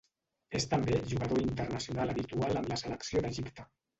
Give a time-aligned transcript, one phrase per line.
[0.59, 3.67] És també jugador internacional habitual amb la selecció d'Egipte.